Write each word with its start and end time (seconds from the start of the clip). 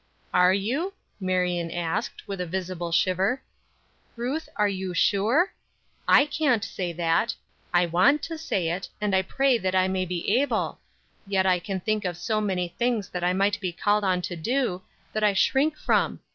"Are 0.33 0.51
you?" 0.51 0.95
Marion 1.19 1.69
asked, 1.69 2.27
with 2.27 2.41
a 2.41 2.47
visible 2.47 2.91
shiver. 2.91 3.43
"Ruth, 4.15 4.49
are 4.55 4.67
you 4.67 4.95
sure? 4.95 5.53
I 6.07 6.25
can't 6.25 6.63
say 6.63 6.91
that; 6.93 7.35
I 7.71 7.85
want 7.85 8.23
to 8.23 8.35
say 8.39 8.69
it, 8.69 8.89
and 8.99 9.15
I 9.15 9.21
pray 9.21 9.59
that 9.59 9.75
I 9.75 9.87
may 9.87 10.05
be 10.05 10.39
able; 10.41 10.79
yet 11.27 11.45
I 11.45 11.59
can 11.59 11.79
think 11.81 12.03
of 12.03 12.17
so 12.17 12.41
many 12.41 12.67
things 12.79 13.09
that 13.09 13.23
I 13.23 13.33
might 13.33 13.59
be 13.59 13.71
called 13.71 14.03
on 14.03 14.23
to 14.23 14.35
do 14.35 14.81
that 15.13 15.23
I 15.23 15.33
shrink 15.33 15.77
from. 15.77 16.21